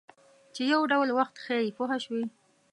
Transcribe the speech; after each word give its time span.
چې 0.53 0.61
یو 0.73 0.81
ډول 0.91 1.09
وخت 1.19 1.35
ښیي 1.45 1.69
پوه 1.77 1.95
شوې!. 2.03 2.25